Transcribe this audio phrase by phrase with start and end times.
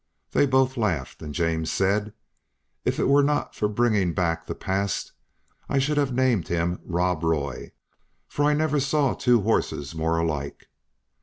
[0.31, 2.11] They both laughed, and James said,
[2.83, 5.11] "If it was not for bringing back the past,
[5.69, 7.71] I should have named him Rob Roy,
[8.27, 10.65] for I never saw two horses more alike."